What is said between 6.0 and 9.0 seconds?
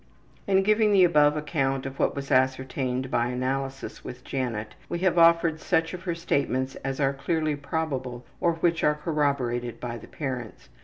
her statements as are clearly probable or which are